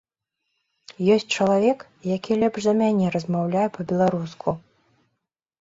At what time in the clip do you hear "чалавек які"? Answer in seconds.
1.35-2.37